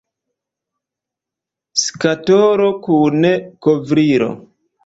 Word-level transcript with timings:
Skatolo 1.81 2.73
kun 2.89 3.29
kovrilo. 3.67 4.35